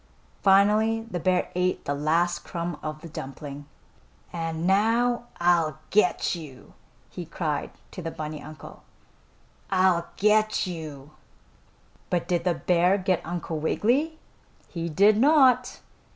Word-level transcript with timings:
Finally 0.41 1.01
the 1.11 1.19
bear 1.19 1.51
ate 1.53 1.85
the 1.85 1.93
last 1.93 2.39
crumb 2.39 2.75
of 2.81 3.01
the 3.01 3.07
dumpling. 3.07 3.67
"And 4.33 4.65
now 4.65 5.25
I'll 5.39 5.77
get 5.91 6.33
you!" 6.33 6.73
he 7.11 7.23
cried 7.23 7.69
to 7.91 8.01
the 8.01 8.09
bunny 8.09 8.41
uncle; 8.41 8.81
"I'll 9.69 10.07
get 10.17 10.65
you!" 10.65 11.11
But 12.09 12.27
did 12.27 12.45
the 12.45 12.55
bear 12.55 12.97
get 12.97 13.21
Uncle 13.23 13.59
Wiggily? 13.59 14.17
He 14.67 14.89
did 14.89 15.17
not. 15.17 15.81